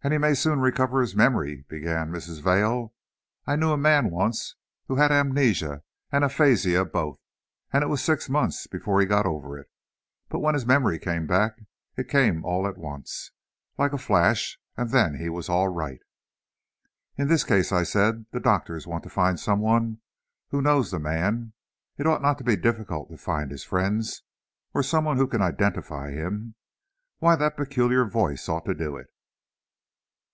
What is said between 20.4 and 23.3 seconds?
who knows the man. It ought not to be difficult to